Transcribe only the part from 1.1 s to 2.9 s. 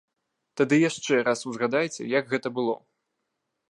раз узгадайце, як гэта было.